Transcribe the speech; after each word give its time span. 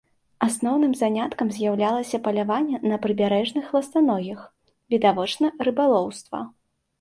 Асноўным 0.45 0.93
заняткам 1.01 1.51
з'яўлялася 1.57 2.19
паляванне 2.27 2.77
на 2.93 2.97
прыбярэжных 3.03 3.69
ластаногіх, 3.77 4.39
відавочна 4.95 5.47
рыбалоўства. 5.69 6.39